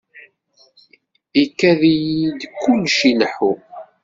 Ikad-iyi-d 1.43 2.41
kullec 2.61 2.99
ileḥḥu. 3.09 3.53